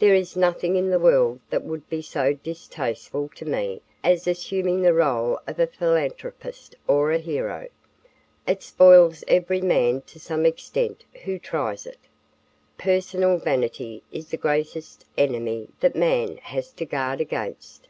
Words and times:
"There 0.00 0.14
is 0.14 0.36
nothing 0.36 0.76
in 0.76 0.90
the 0.90 0.98
world 0.98 1.40
that 1.48 1.64
would 1.64 1.88
be 1.88 2.02
so 2.02 2.34
distasteful 2.34 3.30
to 3.36 3.46
me 3.46 3.80
as 4.04 4.26
assuming 4.28 4.82
the 4.82 4.92
role 4.92 5.40
of 5.46 5.58
a 5.58 5.66
philanthropist 5.66 6.76
or 6.86 7.10
a 7.10 7.16
hero. 7.16 7.68
It 8.46 8.62
spoils 8.62 9.24
every 9.28 9.62
man 9.62 10.02
to 10.08 10.20
some 10.20 10.44
extent 10.44 11.04
who 11.24 11.38
tries 11.38 11.86
it. 11.86 11.96
Personal 12.76 13.38
vanity 13.38 14.02
is 14.12 14.28
the 14.28 14.36
greatest 14.36 15.06
enemy 15.16 15.70
that 15.80 15.96
man 15.96 16.36
has 16.42 16.70
to 16.72 16.84
guard 16.84 17.22
against. 17.22 17.88